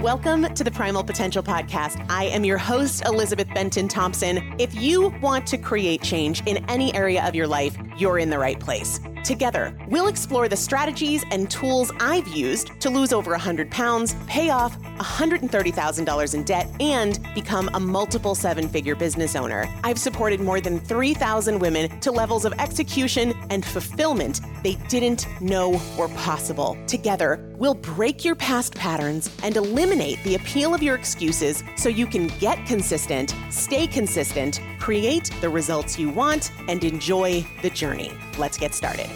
[0.00, 2.04] Welcome to the Primal Potential Podcast.
[2.10, 4.54] I am your host, Elizabeth Benton Thompson.
[4.58, 8.38] If you want to create change in any area of your life, you're in the
[8.38, 9.00] right place.
[9.24, 14.50] Together, we'll explore the strategies and tools I've used to lose over 100 pounds, pay
[14.50, 19.68] off $130,000 in debt, and become a multiple seven figure business owner.
[19.82, 25.80] I've supported more than 3,000 women to levels of execution and fulfillment they didn't know
[25.98, 26.76] were possible.
[26.86, 32.06] Together, we'll break your past patterns and eliminate the appeal of your excuses so you
[32.06, 37.85] can get consistent, stay consistent, create the results you want, and enjoy the journey.
[37.86, 39.06] Let's get started.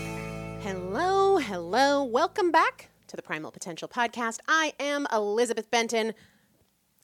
[0.61, 2.05] Hello, hello.
[2.05, 4.39] Welcome back to the Primal Potential Podcast.
[4.47, 6.15] I am Elizabeth Benton.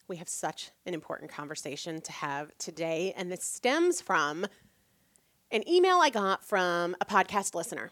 [0.07, 4.45] We have such an important conversation to have today, and this stems from
[5.51, 7.91] an email I got from a podcast listener.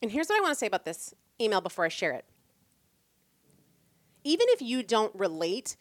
[0.00, 2.24] And here's what I want to say about this email before I share it.
[4.22, 5.76] Even if you don't relate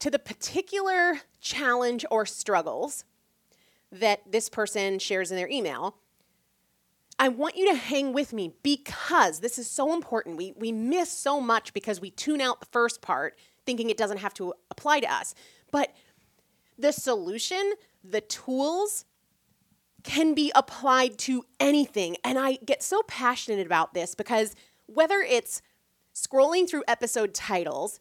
[0.00, 3.06] to the particular challenge or struggles
[3.90, 5.96] that this person shares in their email,
[7.20, 10.38] I want you to hang with me because this is so important.
[10.38, 14.16] We, we miss so much because we tune out the first part thinking it doesn't
[14.16, 15.34] have to apply to us.
[15.70, 15.94] But
[16.78, 19.04] the solution, the tools,
[20.02, 22.16] can be applied to anything.
[22.24, 24.56] And I get so passionate about this because
[24.86, 25.60] whether it's
[26.14, 28.00] scrolling through episode titles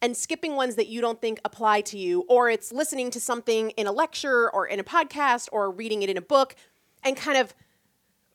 [0.00, 3.70] and skipping ones that you don't think apply to you, or it's listening to something
[3.70, 6.54] in a lecture or in a podcast or reading it in a book
[7.02, 7.52] and kind of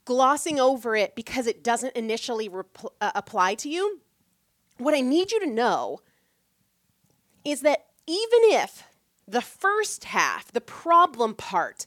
[0.10, 2.50] glossing over it because it doesn't initially
[3.00, 4.00] uh, apply to you,
[4.80, 6.00] what I need you to know
[7.46, 8.86] is that even if
[9.28, 11.86] the first half, the problem part,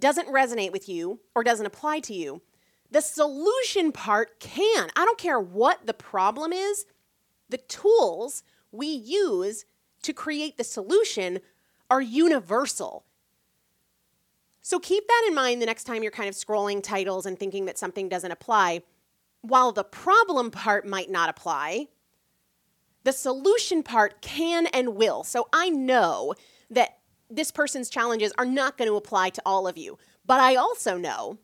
[0.00, 2.42] doesn't resonate with you or doesn't apply to you,
[2.90, 4.90] the solution part can.
[4.96, 6.84] I don't care what the problem is,
[7.48, 9.66] the tools we use
[10.02, 11.38] to create the solution
[11.88, 13.04] are universal.
[14.64, 17.66] So keep that in mind the next time you're kind of scrolling titles and thinking
[17.66, 18.80] that something doesn't apply.
[19.42, 21.88] While the problem part might not apply,
[23.02, 25.22] the solution part can and will.
[25.22, 26.32] So I know
[26.70, 26.96] that
[27.28, 29.98] this person's challenges are not going to apply to all of you.
[30.24, 31.36] But I also know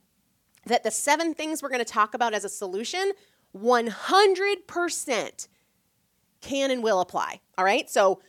[0.64, 3.12] that the seven things we're going to talk about as a solution
[3.54, 5.48] 100%
[6.40, 7.40] can and will apply.
[7.58, 7.90] All right?
[7.90, 8.22] So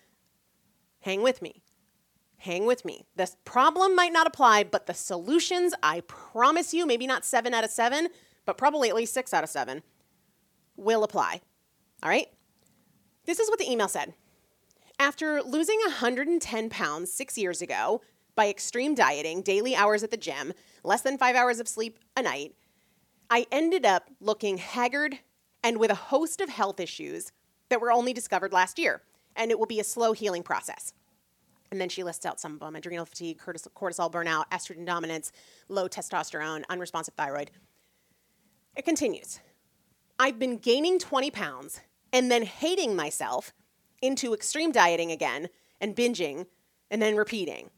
[0.99, 1.60] hang with me.
[2.41, 3.05] Hang with me.
[3.15, 7.63] The problem might not apply, but the solutions, I promise you, maybe not seven out
[7.63, 8.07] of seven,
[8.47, 9.83] but probably at least six out of seven,
[10.75, 11.41] will apply.
[12.01, 12.25] All right?
[13.25, 14.15] This is what the email said.
[14.97, 18.01] After losing 110 pounds six years ago
[18.33, 20.53] by extreme dieting, daily hours at the gym,
[20.83, 22.55] less than five hours of sleep a night,
[23.29, 25.19] I ended up looking haggard
[25.63, 27.31] and with a host of health issues
[27.69, 29.03] that were only discovered last year.
[29.35, 30.93] And it will be a slow healing process.
[31.71, 35.31] And then she lists out some of them adrenal fatigue, cortisol burnout, estrogen dominance,
[35.69, 37.49] low testosterone, unresponsive thyroid.
[38.75, 39.39] It continues.
[40.19, 41.81] I've been gaining 20 pounds
[42.11, 43.53] and then hating myself
[44.01, 45.47] into extreme dieting again
[45.79, 46.47] and binging
[46.89, 47.69] and then repeating.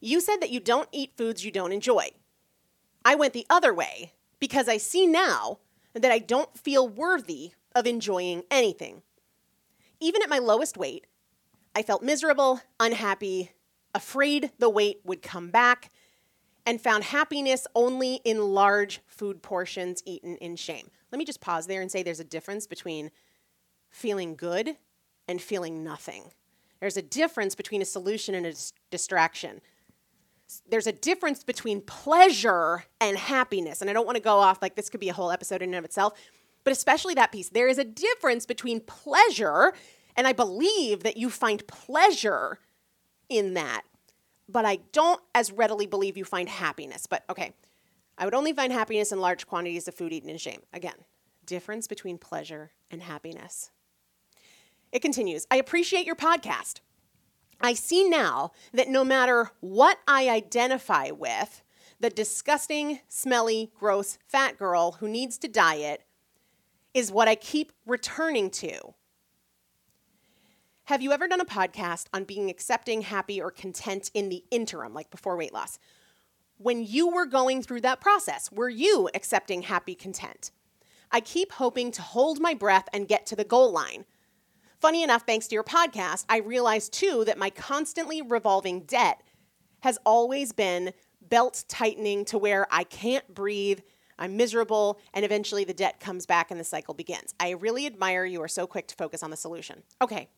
[0.00, 2.10] You said that you don't eat foods you don't enjoy.
[3.04, 5.60] I went the other way because I see now
[5.94, 9.02] that I don't feel worthy of enjoying anything.
[10.00, 11.06] Even at my lowest weight,
[11.74, 13.50] I felt miserable, unhappy,
[13.94, 15.90] afraid the weight would come back,
[16.66, 20.90] and found happiness only in large food portions eaten in shame.
[21.12, 23.10] Let me just pause there and say there's a difference between
[23.90, 24.76] feeling good
[25.28, 26.30] and feeling nothing.
[26.80, 29.60] There's a difference between a solution and a dis- distraction.
[30.68, 33.80] There's a difference between pleasure and happiness.
[33.80, 35.70] And I don't want to go off like this could be a whole episode in
[35.70, 36.18] and of itself,
[36.62, 37.48] but especially that piece.
[37.48, 39.74] There is a difference between pleasure
[40.16, 42.58] and I believe that you find pleasure
[43.28, 43.82] in that.
[44.48, 47.06] But I don't as readily believe you find happiness.
[47.06, 47.52] But okay,
[48.18, 50.60] I would only find happiness in large quantities of food eaten in shame.
[50.72, 50.94] Again,
[51.46, 53.70] difference between pleasure and happiness.
[54.92, 56.80] It continues I appreciate your podcast.
[57.60, 61.62] I see now that no matter what I identify with,
[62.00, 66.02] the disgusting, smelly, gross, fat girl who needs to diet
[66.92, 68.94] is what I keep returning to
[70.86, 74.92] have you ever done a podcast on being accepting, happy, or content in the interim,
[74.92, 75.78] like before weight loss?
[76.58, 80.50] When you were going through that process, were you accepting, happy, content?
[81.10, 84.04] I keep hoping to hold my breath and get to the goal line.
[84.78, 89.22] Funny enough, thanks to your podcast, I realized too that my constantly revolving debt
[89.80, 93.80] has always been belt tightening to where I can't breathe,
[94.18, 97.34] I'm miserable, and eventually the debt comes back and the cycle begins.
[97.40, 99.82] I really admire you are so quick to focus on the solution.
[100.02, 100.28] Okay,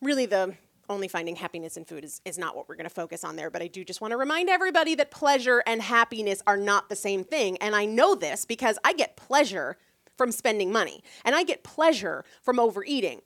[0.00, 0.54] really the
[0.88, 3.50] only finding happiness in food is, is not what we're going to focus on there.
[3.50, 6.96] But I do just want to remind everybody that pleasure and happiness are not the
[6.96, 7.58] same thing.
[7.58, 9.76] And I know this because I get pleasure
[10.16, 13.20] from spending money and I get pleasure from overeating.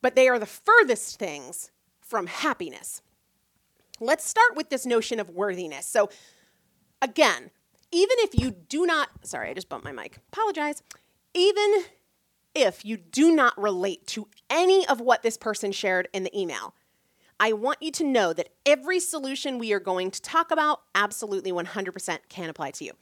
[0.00, 1.70] But they are the furthest things
[2.00, 3.02] from happiness.
[4.00, 5.86] Let's start with this notion of worthiness.
[5.86, 6.10] So,
[7.00, 7.50] again,
[7.92, 10.82] even if you do not, sorry, I just bumped my mic, apologize.
[11.34, 11.84] Even
[12.54, 16.74] if you do not relate to any of what this person shared in the email,
[17.40, 21.50] I want you to know that every solution we are going to talk about absolutely
[21.50, 22.92] 100% can apply to you.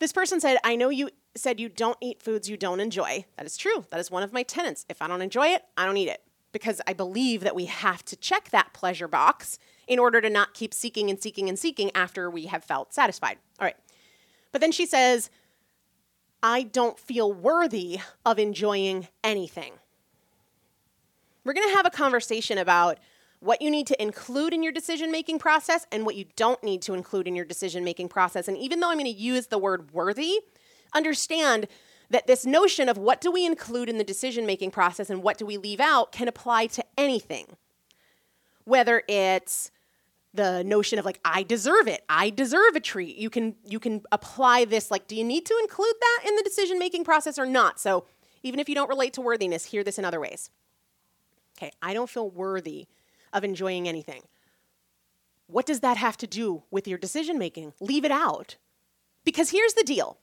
[0.00, 3.24] This person said, I know you said you don't eat foods you don't enjoy.
[3.36, 3.84] That is true.
[3.90, 4.84] That is one of my tenets.
[4.88, 8.04] If I don't enjoy it, I don't eat it because I believe that we have
[8.06, 11.90] to check that pleasure box in order to not keep seeking and seeking and seeking
[11.94, 13.38] after we have felt satisfied.
[13.58, 13.76] All right.
[14.52, 15.30] But then she says,
[16.46, 19.72] I don't feel worthy of enjoying anything.
[21.42, 22.98] We're going to have a conversation about
[23.40, 26.82] what you need to include in your decision making process and what you don't need
[26.82, 28.46] to include in your decision making process.
[28.46, 30.40] And even though I'm going to use the word worthy,
[30.92, 31.66] understand
[32.10, 35.38] that this notion of what do we include in the decision making process and what
[35.38, 37.56] do we leave out can apply to anything.
[38.64, 39.70] Whether it's
[40.34, 42.02] the notion of like I deserve it.
[42.08, 43.16] I deserve a treat.
[43.16, 46.42] You can you can apply this like do you need to include that in the
[46.42, 47.80] decision making process or not?
[47.80, 48.04] So
[48.42, 50.50] even if you don't relate to worthiness, hear this in other ways.
[51.56, 52.88] Okay, I don't feel worthy
[53.32, 54.22] of enjoying anything.
[55.46, 57.74] What does that have to do with your decision making?
[57.80, 58.56] Leave it out.
[59.24, 60.18] Because here's the deal.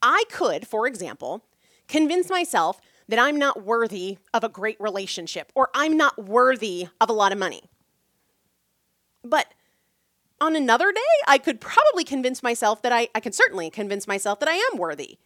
[0.00, 1.44] I could, for example,
[1.88, 7.10] convince myself that I'm not worthy of a great relationship or I'm not worthy of
[7.10, 7.62] a lot of money.
[9.24, 9.48] But
[10.40, 14.40] on another day, I could probably convince myself that I, I can certainly convince myself
[14.40, 15.18] that I am worthy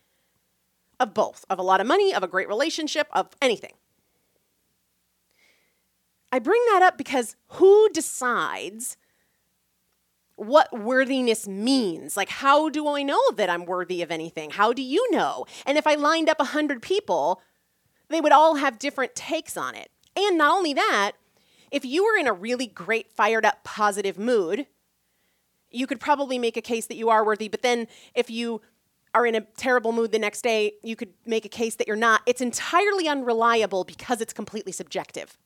[1.01, 3.73] of both, of a lot of money, of a great relationship, of anything.
[6.31, 8.97] I bring that up because who decides
[10.37, 12.17] what worthiness means.
[12.17, 14.51] Like, how do I know that I'm worthy of anything?
[14.51, 15.47] How do you know?
[15.67, 17.41] And if I lined up 100 people,
[18.09, 19.91] they would all have different takes on it.
[20.15, 21.13] And not only that,
[21.71, 24.67] if you were in a really great, fired up, positive mood,
[25.71, 27.49] you could probably make a case that you are worthy.
[27.49, 28.61] But then if you
[29.15, 31.97] are in a terrible mood the next day, you could make a case that you're
[31.97, 32.23] not.
[32.27, 35.37] It's entirely unreliable because it's completely subjective.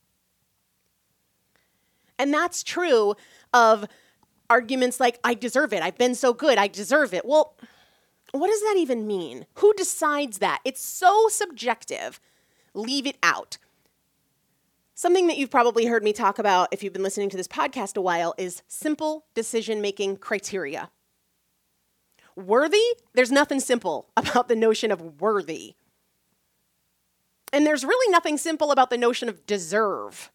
[2.19, 3.15] And that's true
[3.53, 3.87] of
[4.49, 5.83] arguments like, I deserve it.
[5.83, 6.59] I've been so good.
[6.59, 7.25] I deserve it.
[7.25, 7.57] Well,
[8.33, 9.47] what does that even mean?
[9.55, 10.61] Who decides that?
[10.65, 12.21] It's so subjective.
[12.75, 13.59] Leave it out.
[14.95, 17.97] Something that you've probably heard me talk about if you've been listening to this podcast
[17.97, 20.91] a while is simple decision making criteria.
[22.37, 22.83] Worthy,
[23.15, 25.75] there's nothing simple about the notion of worthy.
[27.53, 30.31] And there's really nothing simple about the notion of deserve.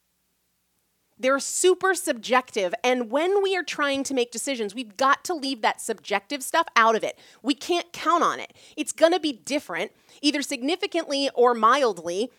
[1.20, 2.76] They're super subjective.
[2.84, 6.68] And when we are trying to make decisions, we've got to leave that subjective stuff
[6.76, 7.18] out of it.
[7.42, 8.54] We can't count on it.
[8.76, 12.30] It's going to be different, either significantly or mildly,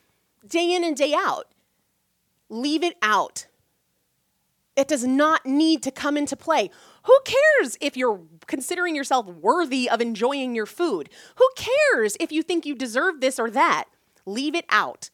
[0.47, 1.53] day in and day out.
[2.49, 3.47] Leave it out.
[4.79, 6.71] It does not need to come into play.
[7.03, 11.11] Who cares if you're considering yourself worthy of enjoying your food?
[11.35, 13.87] Who cares if you think you deserve this or that?
[14.25, 15.11] Leave it out.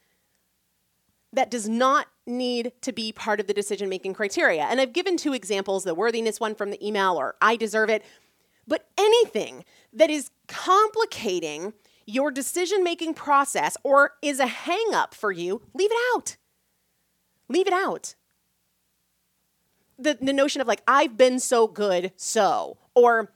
[1.32, 4.64] That does not need to be part of the decision making criteria.
[4.64, 8.04] And I've given two examples the worthiness one from the email or I deserve it.
[8.66, 9.64] But anything
[9.94, 11.72] that is complicating
[12.04, 16.36] your decision making process or is a hang up for you, leave it out.
[17.48, 18.14] Leave it out.
[19.98, 23.32] The, the notion of like, I've been so good, so, or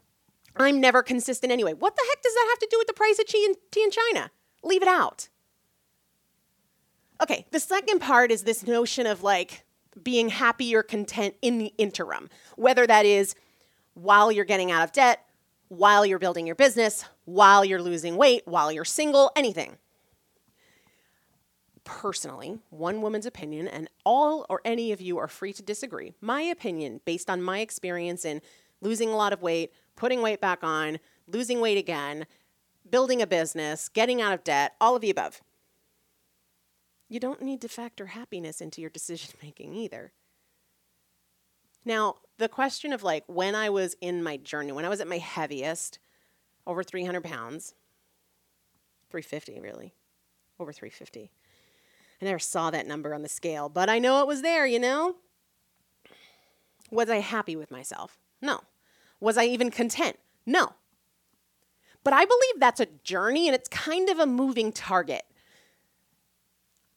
[0.56, 1.74] I'm never consistent anyway.
[1.74, 3.84] What the heck does that have to do with the price of tea in, tea
[3.84, 4.30] in China?
[4.64, 5.28] Leave it out.
[7.22, 9.64] Okay, the second part is this notion of like
[10.02, 13.34] being happy or content in the interim, whether that is
[13.94, 15.24] while you're getting out of debt,
[15.68, 19.76] while you're building your business, while you're losing weight, while you're single, anything.
[21.88, 26.12] Personally, one woman's opinion, and all or any of you are free to disagree.
[26.20, 28.42] My opinion, based on my experience in
[28.82, 32.26] losing a lot of weight, putting weight back on, losing weight again,
[32.88, 35.40] building a business, getting out of debt, all of the above.
[37.08, 40.12] You don't need to factor happiness into your decision making either.
[41.86, 45.08] Now, the question of like when I was in my journey, when I was at
[45.08, 45.98] my heaviest,
[46.66, 47.72] over 300 pounds,
[49.08, 49.94] 350 really,
[50.60, 51.30] over 350.
[52.20, 54.78] I never saw that number on the scale, but I know it was there, you
[54.78, 55.16] know?
[56.90, 58.18] Was I happy with myself?
[58.40, 58.60] No.
[59.20, 60.18] Was I even content?
[60.46, 60.72] No.
[62.02, 65.22] But I believe that's a journey and it's kind of a moving target.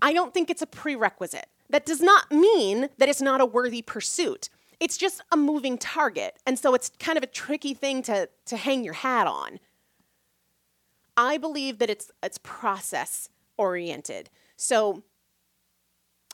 [0.01, 1.47] I don't think it's a prerequisite.
[1.69, 4.49] that does not mean that it's not a worthy pursuit.
[4.79, 6.37] It's just a moving target.
[6.45, 9.59] And so it's kind of a tricky thing to, to hang your hat on.
[11.15, 14.29] I believe that it's it's process oriented.
[14.55, 15.03] So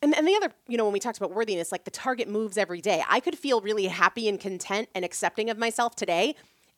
[0.01, 2.57] and, and the other, you know, when we talked about worthiness, like the target moves
[2.57, 3.03] every day.
[3.09, 6.35] I could feel really happy and content and accepting of myself today,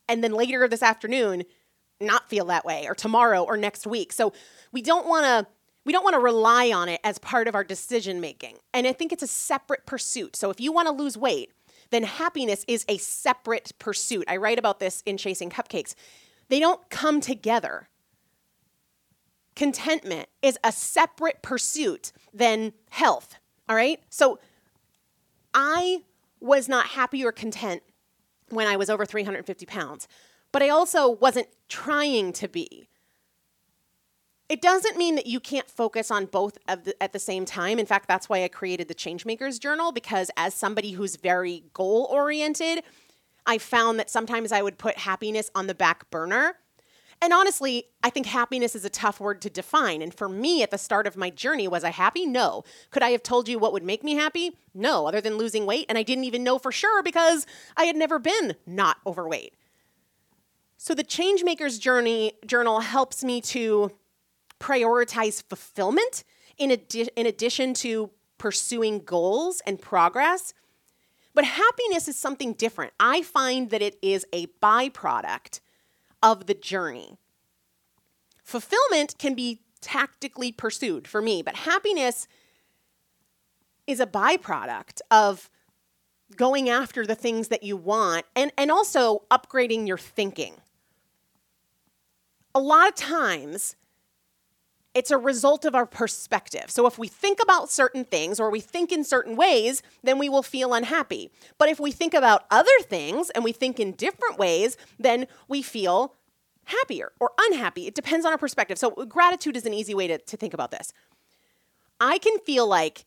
[0.08, 1.44] and then later this afternoon,
[2.02, 4.14] not feel that way, or tomorrow, or next week.
[4.14, 4.34] So
[4.72, 5.52] we don't want to
[5.86, 8.58] we don't want to rely on it as part of our decision making.
[8.74, 10.36] And I think it's a separate pursuit.
[10.36, 11.52] So if you want to lose weight,
[11.90, 14.26] then happiness is a separate pursuit.
[14.28, 15.96] I write about this in Chasing Cupcakes.
[16.50, 17.89] They don't come together.
[19.60, 23.36] Contentment is a separate pursuit than health.
[23.68, 24.00] All right?
[24.10, 24.40] So
[25.54, 26.04] I
[26.40, 27.84] was not happy or content
[28.48, 30.08] when I was over 350 pounds,
[30.54, 32.88] but I also wasn't trying to be.
[34.48, 37.80] It doesn't mean that you can't focus on both the, at the same time.
[37.80, 42.08] In fact, that's why I created the Changemakers Journal because as somebody who's very goal
[42.10, 42.86] oriented,
[43.46, 46.56] I found that sometimes I would put happiness on the back burner
[47.22, 50.02] and honestly, I think happiness is a tough word to define.
[50.02, 52.26] And for me, at the start of my journey, was I happy?
[52.26, 52.64] No.
[52.92, 54.58] Could I have told you what would make me happy?
[54.74, 55.86] No, other than losing weight.
[55.90, 57.46] And I didn't even know for sure because
[57.76, 59.54] I had never been not overweight.
[60.78, 63.92] So the Changemakers Journey Journal helps me to
[64.62, 66.24] prioritize fulfillment
[66.58, 70.54] in, adi- in addition to pursuing goals and progress.
[71.34, 72.94] But happiness is something different.
[72.98, 75.60] I find that it is a byproduct
[76.22, 77.18] of the journey.
[78.44, 82.28] Fulfillment can be tactically pursued for me, but happiness
[83.88, 85.50] is a byproduct of
[86.36, 90.56] going after the things that you want and, and also upgrading your thinking.
[92.54, 93.76] A lot of times,
[94.94, 96.66] it's a result of our perspective.
[96.68, 100.30] So if we think about certain things or we think in certain ways, then we
[100.30, 101.32] will feel unhappy.
[101.58, 105.62] But if we think about other things and we think in different ways, then we
[105.62, 106.16] feel
[106.66, 107.88] happier or unhappy.
[107.88, 108.78] It depends on our perspective.
[108.78, 110.92] So gratitude is an easy way to, to think about this.
[112.00, 113.06] I can feel like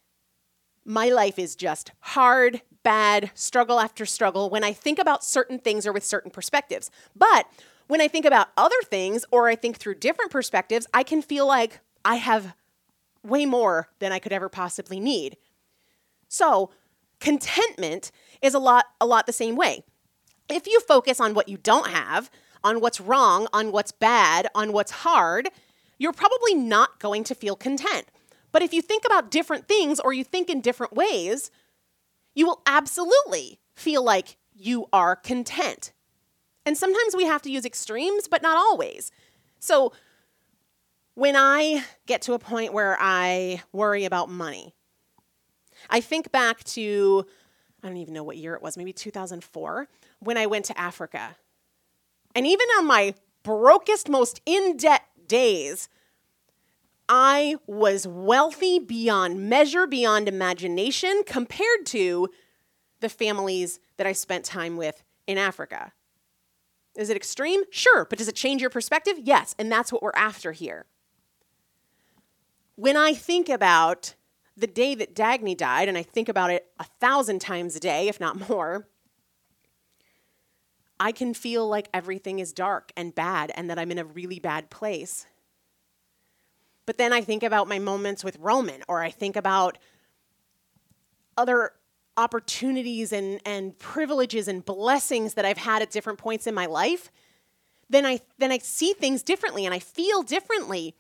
[0.85, 5.87] my life is just hard, bad, struggle after struggle when I think about certain things
[5.87, 6.91] or with certain perspectives.
[7.15, 7.47] But
[7.93, 11.47] when I think about other things or I think through different perspectives, I can feel
[11.47, 12.55] like I have
[13.23, 15.37] way more than I could ever possibly need.
[16.27, 16.71] So,
[17.21, 19.85] contentment is a lot a lot the same way.
[20.49, 22.31] If you focus on what you don't have,
[22.65, 25.51] on what's wrong, on what's bad, on what's hard,
[25.99, 28.07] you're probably not going to feel content.
[28.53, 31.51] But if you think about different things or you think in different ways,
[32.35, 35.93] you will absolutely feel like you are content.
[36.65, 39.11] And sometimes we have to use extremes, but not always.
[39.59, 39.93] So
[41.15, 44.75] when I get to a point where I worry about money,
[45.91, 47.27] I think back to,
[47.83, 49.89] I don't even know what year it was, maybe 2004,
[50.21, 51.37] when I went to Africa.
[52.35, 55.89] And even on my brokest, most in debt days,
[57.09, 62.31] I was wealthy beyond measure, beyond imagination, compared to
[63.01, 65.93] the families that I spent time with in Africa.
[66.97, 67.63] Is it extreme?
[67.71, 68.05] Sure.
[68.05, 69.17] But does it change your perspective?
[69.23, 69.55] Yes.
[69.59, 70.87] And that's what we're after here.
[72.77, 74.15] When I think about
[74.57, 78.09] the day that Dagny died, and I think about it a thousand times a day,
[78.09, 78.87] if not more,
[81.01, 84.39] I can feel like everything is dark and bad and that I'm in a really
[84.39, 85.27] bad place.
[86.87, 89.79] But then I think about my moments with Roman, or I think about
[91.37, 91.73] other
[92.17, 97.11] opportunities and, and privileges and blessings that I've had at different points in my life.
[97.89, 100.95] Then I then I see things differently and I feel differently.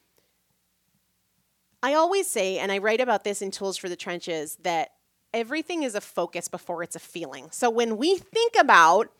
[1.82, 4.90] I always say, and I write about this in Tools for the Trenches, that
[5.34, 7.48] everything is a focus before it's a feeling.
[7.50, 9.10] So when we think about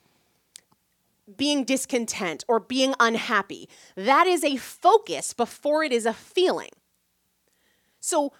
[1.36, 3.68] being discontent or being unhappy.
[3.96, 6.70] That is a focus before it is a feeling.
[8.00, 8.32] So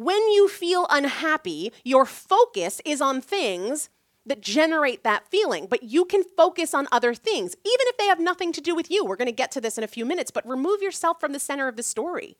[0.00, 3.90] when you feel unhappy, your focus is on things
[4.24, 8.18] that generate that feeling, but you can focus on other things, even if they have
[8.18, 9.04] nothing to do with you.
[9.04, 11.38] We're going to get to this in a few minutes, but remove yourself from the
[11.38, 12.38] center of the story.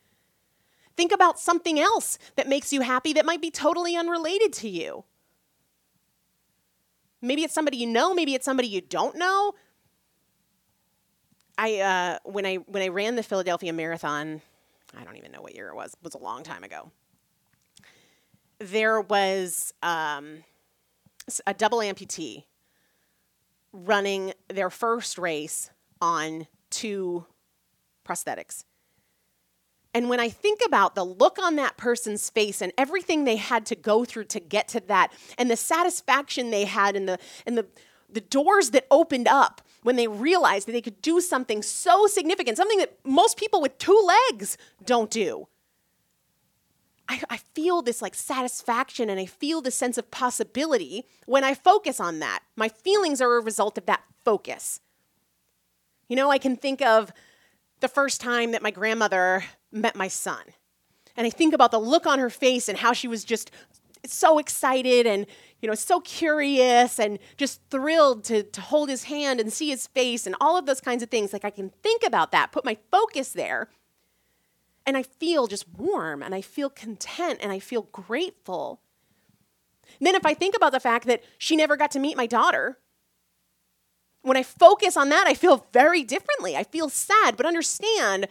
[0.96, 5.04] Think about something else that makes you happy that might be totally unrelated to you.
[7.20, 9.52] Maybe it's somebody you know, maybe it's somebody you don't know,
[11.58, 14.40] I uh, when I when I ran the Philadelphia Marathon,
[14.96, 15.92] I don't even know what year it was.
[15.92, 16.90] It was a long time ago.
[18.60, 20.44] There was um,
[21.46, 22.44] a double amputee
[23.72, 25.70] running their first race
[26.00, 27.26] on two
[28.06, 28.64] prosthetics.
[29.92, 33.66] And when I think about the look on that person's face and everything they had
[33.66, 37.58] to go through to get to that, and the satisfaction they had, and the and
[37.58, 37.66] the
[38.12, 42.56] the doors that opened up when they realized that they could do something so significant,
[42.56, 43.98] something that most people with two
[44.30, 45.48] legs don't do.
[47.10, 51.54] I, I feel this like satisfaction and I feel the sense of possibility when I
[51.54, 52.44] focus on that.
[52.54, 54.78] My feelings are a result of that focus.
[56.08, 57.12] You know, I can think of
[57.80, 59.42] the first time that my grandmother
[59.72, 60.44] met my son.
[61.16, 63.50] And I think about the look on her face and how she was just
[64.06, 65.26] so excited and
[65.60, 69.86] you know so curious and just thrilled to, to hold his hand and see his
[69.88, 72.64] face and all of those kinds of things like i can think about that put
[72.64, 73.68] my focus there
[74.90, 78.80] and i feel just warm and i feel content and i feel grateful
[80.00, 82.26] and then if i think about the fact that she never got to meet my
[82.26, 82.76] daughter
[84.22, 88.26] when i focus on that i feel very differently i feel sad but understand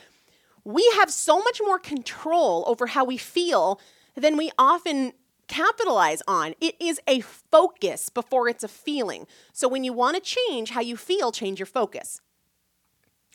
[0.65, 3.79] we have so much more control over how we feel
[4.15, 5.13] than we often
[5.47, 6.53] capitalize on.
[6.59, 9.25] It is a focus before it's a feeling.
[9.53, 12.21] So when you want to change how you feel, change your focus.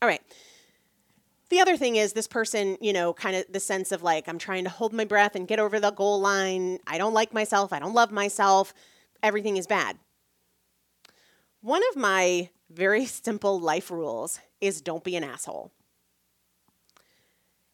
[0.00, 0.20] All right.
[1.50, 4.38] The other thing is this person, you know, kind of the sense of like, I'm
[4.38, 6.78] trying to hold my breath and get over the goal line.
[6.86, 7.72] I don't like myself.
[7.72, 8.72] I don't love myself.
[9.22, 9.98] Everything is bad.
[11.60, 15.70] One of my very simple life rules is don't be an asshole.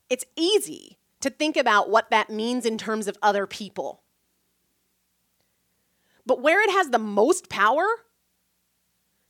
[0.09, 4.03] It's easy to think about what that means in terms of other people.
[6.27, 7.87] But where it has the most power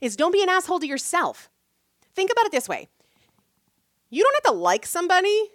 [0.00, 1.50] is don't be an asshole to yourself.
[2.14, 2.88] Think about it this way
[4.10, 5.50] you don't have to like somebody,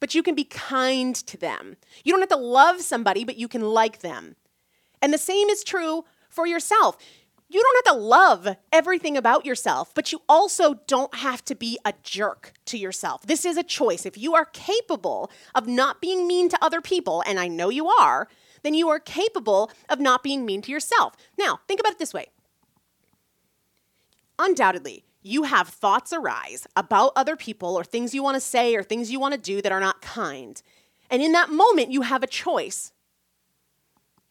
[0.00, 1.76] but you can be kind to them.
[2.04, 4.36] You don't have to love somebody, but you can like them.
[5.00, 6.96] And the same is true for yourself
[7.52, 11.78] you don't have to love everything about yourself, but you also don't have to be
[11.84, 13.26] a jerk to yourself.
[13.26, 14.06] This is a choice.
[14.06, 17.88] If you are capable of not being mean to other people, and I know you
[17.88, 18.28] are,
[18.62, 21.14] then you are capable of not being mean to yourself.
[21.38, 22.28] Now, think about it this way.
[24.38, 28.82] Undoubtedly, you have thoughts arise about other people or things you want to say or
[28.82, 30.60] things you want to do that are not kind.
[31.10, 32.92] And in that moment, you have a choice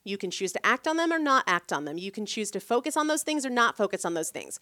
[0.03, 1.97] you can choose to act on them or not act on them.
[1.97, 4.59] You can choose to focus on those things or not focus on those things.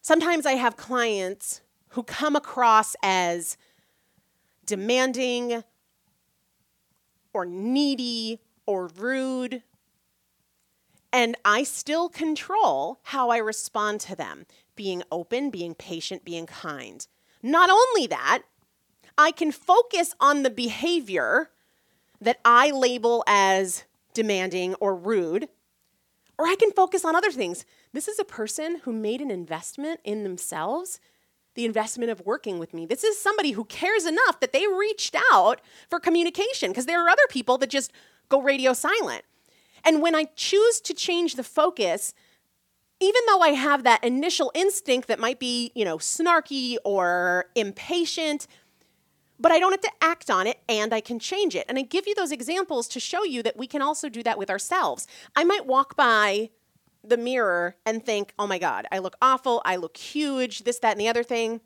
[0.00, 3.56] Sometimes I have clients who come across as
[4.64, 5.62] demanding
[7.32, 9.62] or needy or rude.
[11.12, 14.46] And I still control how I respond to them,
[14.76, 17.06] being open, being patient, being kind.
[17.42, 18.42] Not only that,
[19.18, 21.50] I can focus on the behavior
[22.20, 25.48] that I label as demanding, or rude.
[26.38, 27.64] Or I can focus on other things.
[27.92, 30.98] This is a person who made an investment in themselves,
[31.54, 32.86] the investment of working with me.
[32.86, 37.08] This is somebody who cares enough that they reached out for communication because there are
[37.08, 37.92] other people that just
[38.28, 39.24] go radio silent.
[39.84, 42.14] And when I choose to change the focus,
[43.02, 48.46] even though I have that initial instinct that might be, you know, snarky or impatient,
[49.40, 51.66] but I don't have to act on it and I can change it.
[51.68, 54.38] And I give you those examples to show you that we can also do that
[54.38, 55.08] with ourselves.
[55.34, 56.50] I might walk by
[57.02, 60.92] the mirror and think, oh my God, I look awful, I look huge, this, that,
[60.92, 61.60] and the other thing.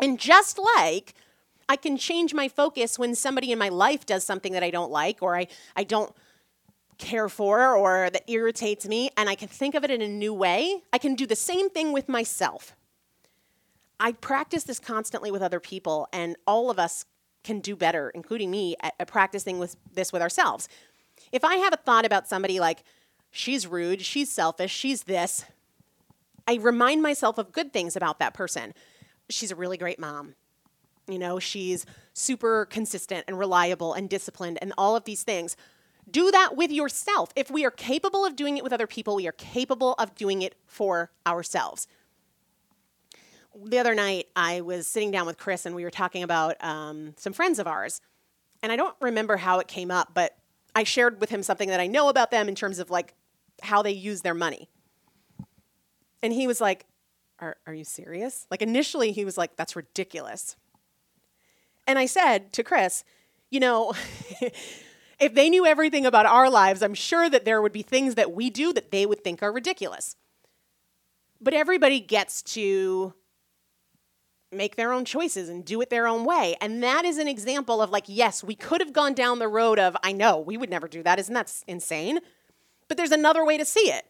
[0.00, 1.14] And just like
[1.68, 4.90] I can change my focus when somebody in my life does something that I don't
[4.90, 6.12] like or I, I don't
[6.98, 10.32] care for or that irritates me, and I can think of it in a new
[10.32, 12.74] way, I can do the same thing with myself.
[13.98, 17.04] I practice this constantly with other people, and all of us
[17.44, 20.68] can do better, including me, at, at practicing with this with ourselves.
[21.32, 22.82] If I have a thought about somebody like,
[23.30, 25.44] she's rude, she's selfish, she's this,
[26.48, 28.72] I remind myself of good things about that person.
[29.28, 30.34] She's a really great mom.
[31.08, 35.56] You know, she's super consistent and reliable and disciplined and all of these things.
[36.08, 37.30] Do that with yourself.
[37.34, 40.42] If we are capable of doing it with other people, we are capable of doing
[40.42, 41.88] it for ourselves
[43.64, 47.14] the other night I was sitting down with Chris and we were talking about um,
[47.16, 48.00] some friends of ours.
[48.62, 50.36] And I don't remember how it came up, but
[50.74, 53.14] I shared with him something that I know about them in terms of like
[53.62, 54.68] how they use their money.
[56.22, 56.86] And he was like,
[57.38, 58.46] Are, are you serious?
[58.50, 60.56] Like initially, he was like, That's ridiculous.
[61.86, 63.04] And I said to Chris,
[63.50, 63.94] You know,
[65.18, 68.32] if they knew everything about our lives, I'm sure that there would be things that
[68.32, 70.16] we do that they would think are ridiculous.
[71.40, 73.14] But everybody gets to
[74.52, 76.56] make their own choices and do it their own way.
[76.60, 79.78] And that is an example of like, yes, we could have gone down the road
[79.78, 81.18] of, I know, we would never do that.
[81.18, 82.20] Isn't that insane?
[82.88, 84.06] But there's another way to see it.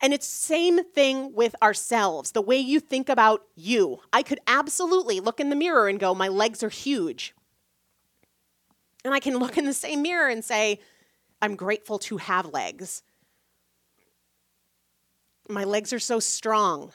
[0.00, 2.32] And it's same thing with ourselves.
[2.32, 4.00] The way you think about you.
[4.12, 7.34] I could absolutely look in the mirror and go, my legs are huge.
[9.04, 10.80] And I can look in the same mirror and say,
[11.42, 13.02] I'm grateful to have legs.
[15.48, 16.92] My legs are so strong.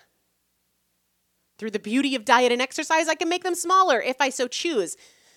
[1.59, 4.47] Through the beauty of diet and exercise, I can make them smaller if I so
[4.47, 4.95] choose.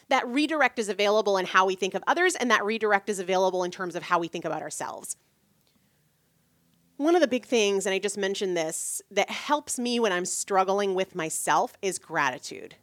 [0.09, 3.65] That redirect is available in how we think of others, and that redirect is available
[3.65, 5.17] in terms of how we think about ourselves.
[6.97, 10.25] One of the big things, and I just mentioned this, that helps me when I'm
[10.25, 12.77] struggling with myself is gratitude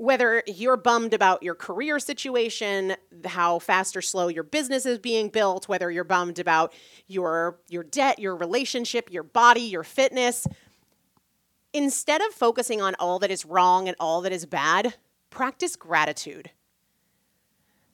[0.00, 5.28] whether you're bummed about your career situation, how fast or slow your business is being
[5.28, 6.72] built, whether you're bummed about
[7.06, 10.46] your your debt, your relationship, your body, your fitness,
[11.74, 14.94] instead of focusing on all that is wrong and all that is bad,
[15.28, 16.50] practice gratitude.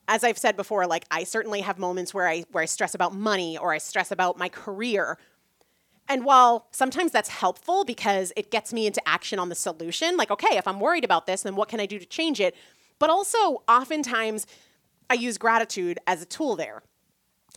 [0.07, 3.17] As I've said before, like I certainly have moments where I where I stress about
[3.17, 5.19] money or I stress about my career
[6.09, 10.31] and while sometimes that's helpful because it gets me into action on the solution, like,
[10.31, 12.55] okay, if I'm worried about this, then what can I do to change it?
[12.99, 14.47] But also, oftentimes,
[15.11, 16.83] I use gratitude as a tool there.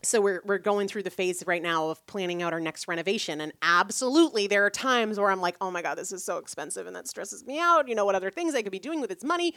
[0.01, 3.41] So we're, we're going through the phase right now of planning out our next renovation.
[3.41, 6.87] And absolutely, there are times where I'm like, oh my God, this is so expensive
[6.87, 7.87] and that stresses me out.
[7.87, 9.53] You know, what other things I could be doing with its money?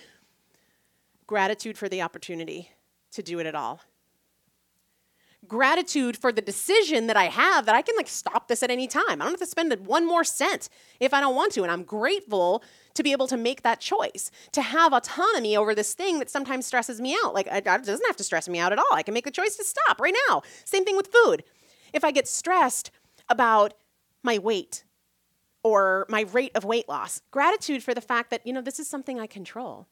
[1.28, 2.70] Gratitude for the opportunity
[3.12, 3.80] to do it at all
[5.48, 8.86] gratitude for the decision that I have that I can like stop this at any
[8.86, 9.20] time.
[9.20, 10.68] I don't have to spend one more cent
[11.00, 11.62] if I don't want to.
[11.62, 12.62] And I'm grateful
[12.94, 16.66] to be able to make that choice, to have autonomy over this thing that sometimes
[16.66, 17.34] stresses me out.
[17.34, 18.92] Like, it doesn't have to stress me out at all.
[18.92, 20.42] I can make the choice to stop right now.
[20.64, 21.42] Same thing with food.
[21.92, 22.90] If I get stressed
[23.28, 23.74] about
[24.22, 24.84] my weight
[25.64, 28.88] or my rate of weight loss, gratitude for the fact that, you know, this is
[28.88, 29.86] something I control.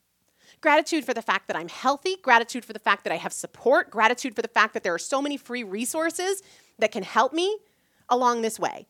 [0.61, 3.90] Gratitude for the fact that I'm healthy, gratitude for the fact that I have support,
[3.90, 6.42] gratitude for the fact that there are so many free resources
[6.79, 7.59] that can help me
[8.09, 8.87] along this way.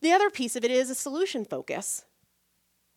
[0.00, 2.04] The other piece of it is a solution focus.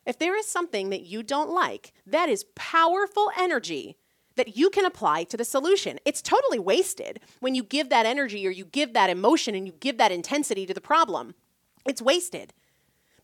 [0.04, 3.96] If there is something that you don't like, that is powerful energy
[4.36, 5.98] that you can apply to the solution.
[6.04, 9.74] It's totally wasted when you give that energy or you give that emotion and you
[9.80, 11.34] give that intensity to the problem.
[11.86, 12.54] It's wasted.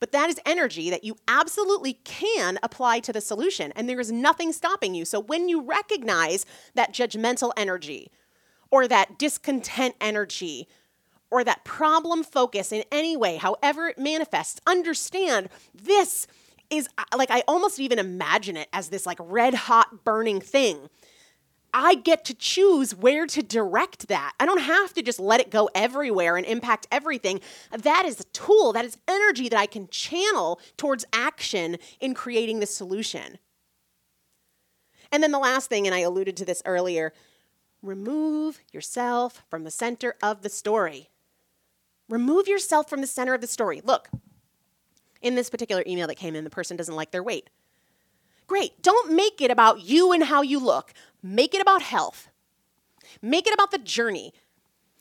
[0.01, 4.13] But that is energy that you absolutely can apply to the solution, and there is
[4.13, 5.05] nothing stopping you.
[5.05, 8.11] So when you recognize that judgmental energy,
[8.71, 10.69] or that discontent energy,
[11.31, 16.27] or that problem focus in any way, however it manifests, understand this
[16.71, 20.89] is uh, like I almost even imagine it as this like red hot burning thing
[21.77, 24.33] I get to choose where to direct that.
[24.39, 27.41] I don't have to just let it go everywhere and impact everything.
[27.77, 32.61] That is a tool, that is energy that I can channel towards action in creating
[32.61, 33.39] the solution.
[35.11, 37.13] And then the last thing, and I alluded to this earlier
[37.83, 41.11] remove yourself from the center of the story.
[42.09, 43.83] Remove yourself from the center of the story.
[43.85, 44.09] Look,
[45.21, 47.51] in this particular email that came in, the person doesn't like their weight.
[48.47, 48.83] Great.
[48.83, 50.93] Don't make it about you and how you look.
[51.27, 52.29] Make it about health.
[53.23, 54.35] Make it about the journey.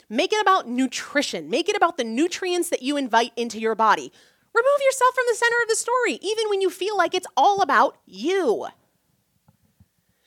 [0.09, 1.49] Make it about nutrition.
[1.49, 4.09] Make it about the nutrients that you invite into your body.
[4.53, 7.61] Remove yourself from the center of the story, even when you feel like it's all
[7.61, 8.67] about you.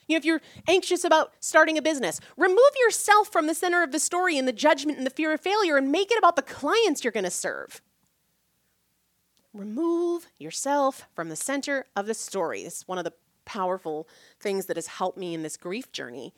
[0.07, 3.91] You know, if you're anxious about starting a business, remove yourself from the center of
[3.91, 6.43] the story and the judgment and the fear of failure and make it about the
[6.43, 7.81] clients you're going to serve.
[9.51, 12.63] Remove yourself from the center of the story.
[12.63, 13.13] This is one of the
[13.47, 14.07] powerful
[14.39, 16.33] things that has helped me in this grief journey.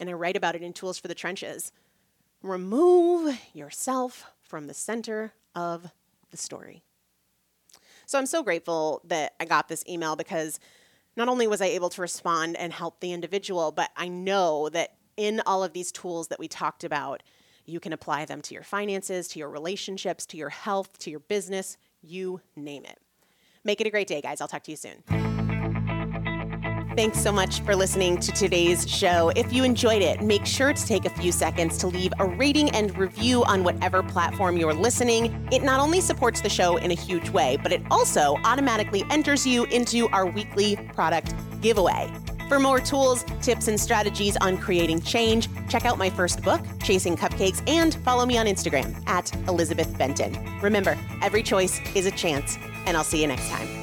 [0.00, 1.72] And I write about it in Tools for the Trenches.
[2.42, 5.90] Remove yourself from the center of
[6.30, 6.82] the story.
[8.06, 10.58] So I'm so grateful that I got this email because
[11.16, 14.94] not only was I able to respond and help the individual, but I know that
[15.16, 17.22] in all of these tools that we talked about,
[17.64, 21.20] you can apply them to your finances, to your relationships, to your health, to your
[21.20, 22.98] business, you name it.
[23.64, 24.40] Make it a great day, guys.
[24.40, 25.31] I'll talk to you soon.
[26.94, 29.30] Thanks so much for listening to today's show.
[29.34, 32.68] If you enjoyed it, make sure to take a few seconds to leave a rating
[32.72, 35.48] and review on whatever platform you're listening.
[35.50, 39.46] It not only supports the show in a huge way, but it also automatically enters
[39.46, 42.12] you into our weekly product giveaway.
[42.50, 47.16] For more tools, tips, and strategies on creating change, check out my first book, Chasing
[47.16, 50.36] Cupcakes, and follow me on Instagram at Elizabeth Benton.
[50.60, 53.81] Remember, every choice is a chance, and I'll see you next time.